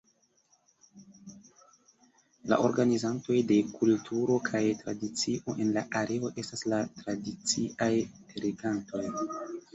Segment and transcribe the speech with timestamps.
[2.51, 7.93] La organizantoj de kulturo kaj tradicio en la areo estas la tradiciaj
[8.43, 9.07] regantoj.